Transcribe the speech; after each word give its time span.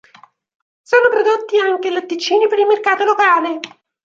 Sono 0.81 1.09
prodotti 1.09 1.59
anche 1.59 1.91
latticini 1.91 2.47
per 2.47 2.57
il 2.57 2.65
mercato 2.65 3.03
locale. 3.03 3.59